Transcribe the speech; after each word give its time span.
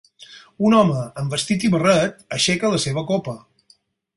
Un 0.69 0.75
home 0.77 1.03
amb 1.23 1.35
vestit 1.35 1.65
i 1.69 1.71
barret 1.75 2.25
aixeca 2.39 2.73
la 2.77 2.81
seva 2.87 3.05
copa. 3.13 3.37